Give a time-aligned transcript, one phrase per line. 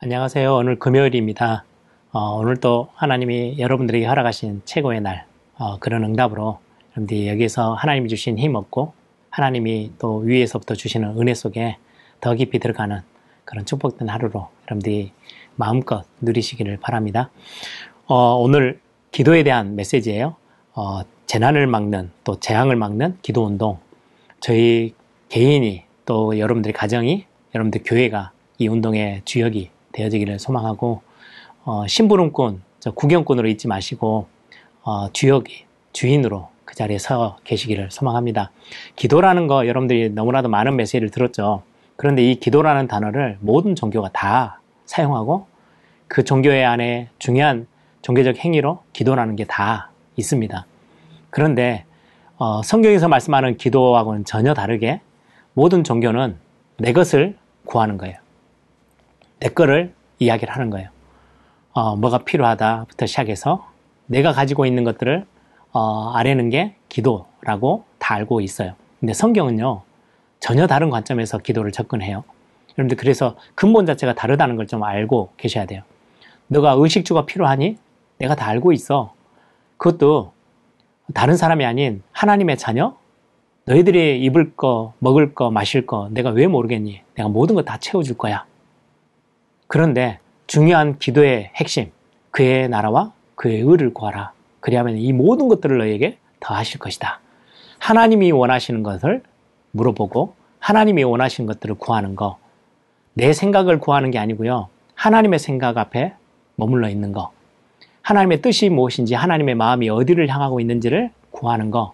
[0.00, 0.54] 안녕하세요.
[0.54, 1.64] 오늘 금요일입니다.
[2.12, 6.60] 어, 오늘도 하나님이 여러분들에게 허락하신 최고의 날, 어, 그런 응답으로
[6.92, 8.92] 여러분들이 여기서 하나님이 주신 힘 얻고
[9.30, 11.78] 하나님이 또 위에서부터 주시는 은혜 속에
[12.20, 13.00] 더 깊이 들어가는
[13.44, 15.10] 그런 축복된 하루로 여러분들이
[15.56, 17.30] 마음껏 누리시기를 바랍니다.
[18.06, 18.78] 어, 오늘
[19.10, 20.36] 기도에 대한 메시지예요.
[20.74, 23.80] 어, 재난을 막는 또 재앙을 막는 기도 운동.
[24.38, 24.94] 저희
[25.28, 31.02] 개인이 또 여러분들의 가정이 여러분들 교회가 이 운동의 주역이 되어지기를 소망하고
[31.64, 32.62] 어, 심부름꾼,
[32.94, 34.26] 구경꾼으로 있지 마시고
[34.84, 38.50] 어, 주역이 주인으로 그 자리에 서 계시기를 소망합니다.
[38.96, 41.62] 기도라는 거 여러분들이 너무나도 많은 메시지를 들었죠.
[41.96, 45.46] 그런데 이 기도라는 단어를 모든 종교가 다 사용하고
[46.06, 47.66] 그 종교의 안에 중요한
[48.02, 50.66] 종교적 행위로 기도라는 게 다 있습니다.
[51.30, 51.84] 그런데
[52.36, 55.00] 어, 성경에서 말씀하는 기도하고는 전혀 다르게
[55.54, 56.36] 모든 종교는
[56.78, 58.16] 내 것을 구하는 거예요.
[59.40, 60.88] 내 거를 이야기를 하는 거예요.
[61.72, 63.66] 어, 뭐가 필요하다부터 시작해서
[64.06, 65.26] 내가 가지고 있는 것들을
[65.72, 68.74] 어, 아래는 게 기도라고 다 알고 있어요.
[69.00, 69.82] 근데 성경은요,
[70.40, 72.24] 전혀 다른 관점에서 기도를 접근해요.
[72.76, 75.82] 여러분들 그래서 근본 자체가 다르다는 걸 좀 알고 계셔야 돼요.
[76.48, 77.76] 너가 의식주가 필요하니?
[78.18, 79.12] 내가 다 알고 있어.
[79.76, 80.32] 그것도
[81.14, 82.96] 다른 사람이 아닌 하나님의 자녀?
[83.66, 87.02] 너희들이 입을 거, 먹을 거, 마실 거 내가 왜 모르겠니?
[87.14, 88.44] 내가 모든 거 다 채워줄 거야.
[89.68, 91.92] 그런데 중요한 기도의 핵심,
[92.30, 94.32] 그의 나라와 그의 의를 구하라.
[94.60, 97.20] 그리하면 이 모든 것들을 너에게 더하실 것이다.
[97.78, 99.22] 하나님이 원하시는 것을
[99.72, 102.38] 물어보고 하나님이 원하시는 것들을 구하는 거.
[103.12, 104.68] 내 생각을 구하는 게 아니고요.
[104.94, 106.14] 하나님의 생각 앞에
[106.56, 107.30] 머물러 있는 거.
[108.00, 111.92] 하나님의 뜻이 무엇인지 하나님의 마음이 어디를 향하고 있는지를 구하는 거.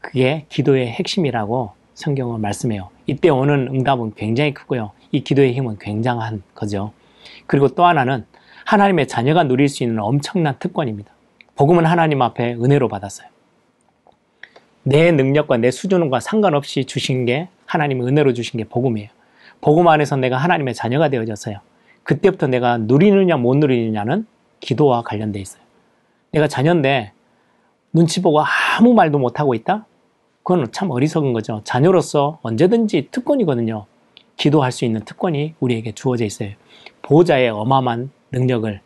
[0.00, 2.88] 그게 기도의 핵심이라고 성경은 말씀해요.
[3.06, 4.90] 이때 오는 응답은 굉장히 크고요.
[5.12, 6.92] 이 기도의 힘은 굉장한 거죠.
[7.46, 8.24] 그리고 또 하나는
[8.64, 11.12] 하나님의 자녀가 누릴 수 있는 엄청난 특권입니다.
[11.56, 13.28] 복음은 하나님 앞에 은혜로 받았어요.
[14.84, 19.08] 내 능력과 내 수준과 상관없이 주신 게 하나님의 은혜로 주신 게 복음이에요.
[19.60, 21.58] 복음 안에서 내가 하나님의 자녀가 되어졌어요.
[22.02, 24.26] 그때부터 내가 누리느냐 못 누리느냐는
[24.60, 25.62] 기도와 관련돼 있어요.
[26.32, 27.12] 내가 자녀인데
[27.92, 29.86] 눈치 보고 아무 말도 못하고 있다?
[30.42, 31.60] 그건 참 어리석은 거죠.
[31.64, 33.86] 자녀로서 언제든지 특권이거든요.
[34.36, 36.50] 기도할 수 있는 특권이 우리에게 주어져 있어요.
[37.02, 38.80] 보호자의 어마어마한 능력을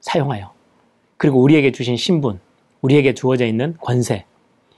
[0.00, 0.52] 사용하여
[1.16, 2.40] 그리고 우리에게 주신 신분,
[2.80, 4.24] 우리에게 주어져 있는 권세,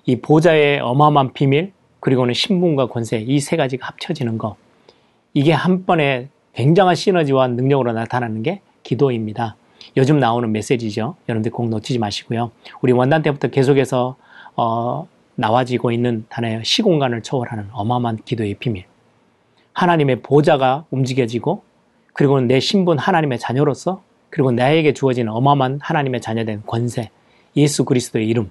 [0.06, 4.56] 이 보호자의 어마어마한 비밀, 그리고는 신분과 권세 이 세 가지가 합쳐지는 거
[5.34, 9.56] 이게 한 번에 굉장한 시너지와 능력으로 나타나는 게 기도입니다.
[9.97, 11.16] 요즘 나오는 메시지죠.
[11.28, 12.50] 여러분들 꼭 놓치지 마시고요.
[12.81, 14.16] 우리 원단 때부터 계속해서
[14.56, 18.84] 어, 나와지고 있는 단어의 시공간을 초월하는 어마어마한 기도의 비밀.
[19.75, 21.62] 하나님의 보좌가 움직여지고
[22.12, 27.10] 그리고 내 신분 하나님의 자녀로서 그리고 나에게 주어진 어마어마한 하나님의 자녀된 권세
[27.56, 28.50] 예수 그리스도의 이름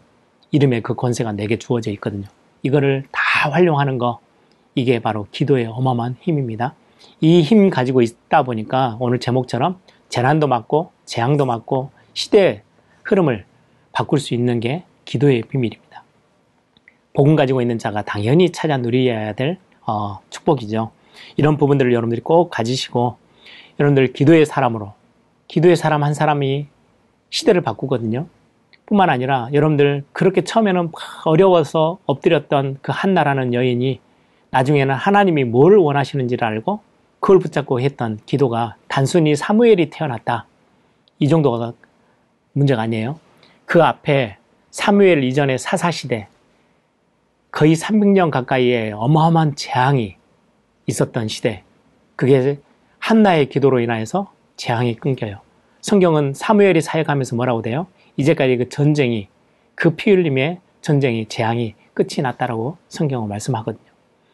[0.52, 2.28] 이름의 그 권세가 내게 주어져 있거든요.
[2.64, 4.20] 이거를 다 활용하는 거
[4.76, 6.76] 이게 바로 기도의 어마어마한 힘입니다.
[7.20, 9.80] 이 힘 가지고 있다 보니까 오늘 제목처럼
[10.10, 12.62] 재난도 막고 재앙도 막고 시대의
[13.04, 13.46] 흐름을
[13.92, 16.04] 바꿀 수 있는 게 기도의 비밀입니다.
[17.14, 20.92] 복음 가지고 있는 자가 당연히 찾아 누려야 될 어, 축복이죠.
[21.38, 23.18] 이런 부분들을 여러분들이 꼭 가지시고
[23.80, 24.94] 여러분들 기도의 사람으로
[25.48, 26.68] 기도의 사람 한 사람이
[27.30, 28.28] 시대를 바꾸거든요.
[28.86, 30.92] 뿐만 아니라 여러분들 그렇게 처음에는
[31.26, 34.00] 어려워서 엎드렸던 그 한나라는 여인이
[34.50, 36.82] 나중에는 하나님이 뭘 원하시는지를 알고
[37.22, 40.46] 그걸 붙잡고 했던 기도가 단순히 사무엘이 태어났다.
[41.20, 41.74] 이 정도가
[42.54, 43.20] 문제가 아니에요.
[43.66, 44.38] 그 앞에
[44.72, 46.28] 사무엘 이전의 사사시대
[47.52, 50.16] 거의 300년 가까이의 어마어마한 재앙이
[50.88, 51.64] 있었던 시대.
[52.16, 52.60] 그게
[53.00, 55.40] 한나의 기도로 인하여서 재앙이 끊겨요.
[55.82, 57.88] 성경은 사무엘이 사역하면서 뭐라고 돼요?
[58.18, 59.28] 이제까지 그 전쟁이
[59.76, 63.92] 그 피 흘림의 전쟁이 재앙이 끝이 났다라고 성경은 말씀하거든요.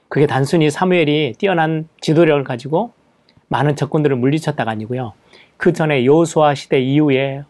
[0.09, 2.91] 그게 단순히 사무엘이 뛰어난 지도력을 가지고
[3.50, 5.14] 많은 적군들을 물리쳤다가 아니고요.
[5.58, 7.44] 그 전에 요수아 시대 이후에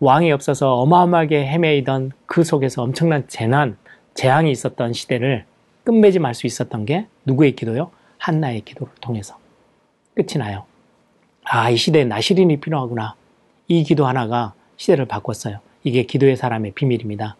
[0.00, 3.76] 왕이 없어서 어마어마하게 헤매이던 그 속에서 엄청난 재난,
[4.14, 5.44] 재앙이 있었던 시대를
[5.84, 7.90] 끝맺이 말수 있었던 게 누구의 기도요?
[8.26, 9.38] 한나의 기도를 통해서
[10.16, 10.64] 끝이 나요.
[11.44, 13.14] 아, 이 시대에 나시린이 필요하구나.
[13.68, 15.60] 이 기도 하나가 시대를 바꿨어요.
[15.84, 17.36] 이게 기도의 사람의 비밀입니다.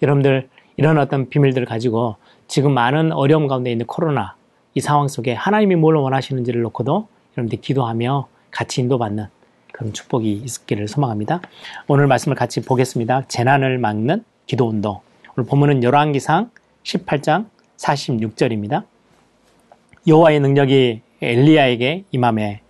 [0.00, 4.36] 여러분들 이런 어떤 비밀들을 가지고 지금 많은 어려움 가운데 있는 코로나
[4.74, 9.26] 이 상황 속에 하나님이 뭘 원하시는지를 놓고도 여러분들 기도하며 같이 인도받는
[9.72, 11.40] 그런 축복이 있기를 소망합니다.
[11.88, 13.22] 오늘 말씀을 같이 보겠습니다.
[13.26, 15.00] 재난을 막는 기도 운동.
[15.36, 16.50] 오늘 본문은 열왕기상
[16.84, 17.46] 18장
[17.76, 18.84] 46절입니다.
[20.08, 22.62] 여호와의 능력이 엘리야에게 임함에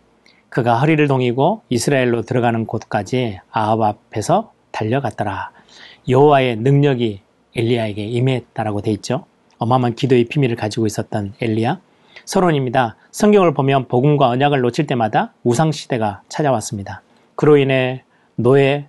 [0.48, 5.52] 그가 허리를 동이고 이스라엘로 들어가는 곳까지 아합 앞에서 달려갔더라.
[6.08, 7.20] 여호와의 능력이
[7.54, 9.24] 엘리야에게 임했다라고 돼 있죠.
[9.58, 11.80] 어마어마한 기도의 비밀을 가지고 있었던 엘리야.
[12.24, 12.96] 서론입니다.
[13.12, 17.02] 성경을 보면 복음과 언약을 놓칠 때마다 우상 시대가 찾아왔습니다.
[17.36, 18.02] 그로 인해
[18.34, 18.88] 노예,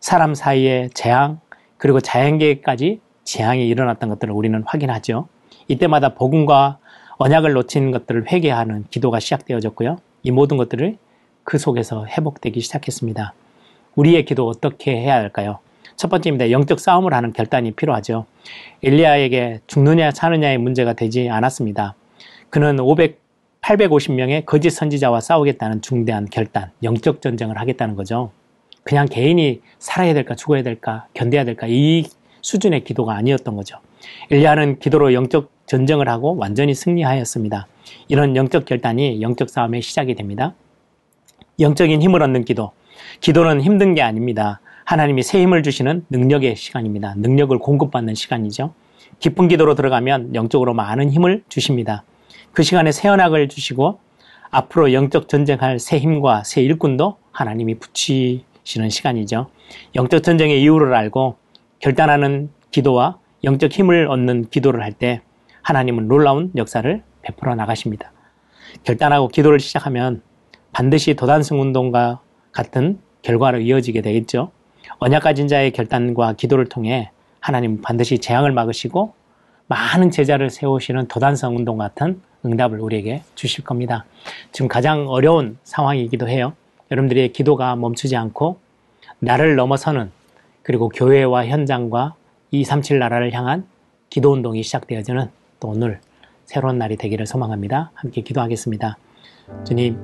[0.00, 1.40] 사람 사이의 재앙,
[1.76, 5.28] 그리고 자연계까지 재앙이 일어났던 것들을 우리는 확인하죠.
[5.68, 6.78] 이때마다 복음과
[7.18, 9.98] 언약을 놓친 것들을 회개하는 기도가 시작되어졌고요.
[10.22, 10.96] 이 모든 것들을
[11.44, 13.34] 그 속에서 회복되기 시작했습니다.
[13.94, 15.58] 우리의 기도 어떻게 해야 할까요?
[15.96, 16.50] 첫 번째입니다.
[16.50, 18.26] 영적 싸움을 하는 결단이 필요하죠.
[18.82, 21.94] 엘리야에게 죽느냐 사느냐의 문제가 되지 않았습니다.
[22.50, 23.20] 그는 500,
[23.62, 28.32] 850명의 거짓 선지자와 싸우겠다는 중대한 결단, 영적 전쟁을 하겠다는 거죠.
[28.82, 32.04] 그냥 개인이 살아야 될까 죽어야 될까 견뎌야 될까 이
[32.40, 33.78] 수준의 기도가 아니었던 거죠.
[34.30, 37.66] 엘리야는 기도로 영적 전쟁을 하고 완전히 승리하였습니다.
[38.08, 40.54] 이런 영적 결단이 영적 싸움의 시작이 됩니다.
[41.60, 42.72] 영적인 힘을 얻는 기도.
[43.20, 44.60] 기도는 힘든 게 아닙니다.
[44.84, 47.14] 하나님이 새 힘을 주시는 능력의 시간입니다.
[47.16, 48.74] 능력을 공급받는 시간이죠.
[49.18, 52.04] 기쁜 기도로 들어가면 영적으로 많은 힘을 주십니다.
[52.52, 53.98] 그 시간에 새 언약을 주시고
[54.50, 59.48] 앞으로 영적 전쟁할 새 힘과 새 일꾼도 하나님이 붙이시는 시간이죠.
[59.94, 61.36] 영적 전쟁의 이유를 알고
[61.78, 65.22] 결단하는 기도와 영적 힘을 얻는 기도를 할 때
[65.62, 68.12] 하나님은 놀라운 역사를 베풀어 나가십니다.
[68.84, 70.22] 결단하고 기도를 시작하면
[70.72, 72.20] 반드시 도단성 운동과
[72.50, 74.50] 같은 결과로 이어지게 되겠죠.
[74.98, 77.10] 언약 가진 자의 결단과 기도를 통해
[77.40, 79.14] 하나님 반드시 재앙을 막으시고
[79.68, 84.04] 많은 제자를 세우시는 도단성 운동 같은 응답을 우리에게 주실 겁니다.
[84.50, 86.54] 지금 가장 어려운 상황이기도 해요.
[86.90, 88.58] 여러분들의 기도가 멈추지 않고
[89.20, 90.10] 나를 넘어서는
[90.62, 92.14] 그리고 교회와 현장과
[92.50, 93.66] 237 나라를 향한
[94.10, 95.30] 기도 운동이 시작되어지는
[95.62, 96.00] 또 오늘
[96.44, 97.92] 새로운 날이 되기를 소망합니다.
[97.94, 98.98] 함께 기도하겠습니다.
[99.64, 99.96] 주님,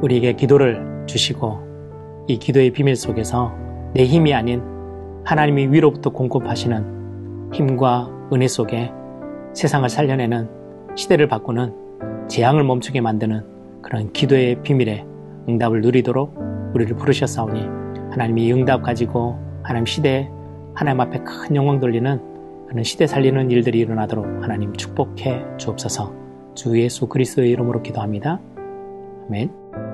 [0.00, 3.52] 우리에게 기도를 주시고 이 기도의 비밀 속에서
[3.92, 4.62] 내 힘이 아닌
[5.26, 8.90] 하나님이 위로부터 공급하시는 힘과 은혜 속에
[9.52, 10.48] 세상을 살려내는
[10.96, 15.04] 시대를 바꾸는 재앙을 멈추게 만드는 그런 기도의 비밀에
[15.50, 16.34] 응답을 누리도록
[16.74, 17.60] 우리를 부르셨사오니
[18.10, 20.30] 하나님이 응답 가지고 하나님 시대에
[20.74, 22.35] 하나님 앞에 큰 영광 돌리는
[22.76, 26.12] 그런 시대 살리는 일들이 일어나도록 하나님 축복해 주옵소서
[26.54, 28.38] 주 예수 그리스도의 이름으로 기도합니다.
[29.28, 29.85] 아멘.